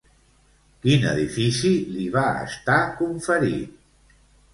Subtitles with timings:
[0.85, 3.77] Quin edifici li va estar conferit?